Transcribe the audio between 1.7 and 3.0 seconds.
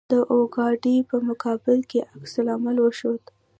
کې عکس العمل